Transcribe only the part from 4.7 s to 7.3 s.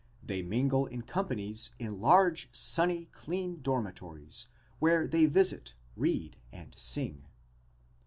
where they visit, read and sing.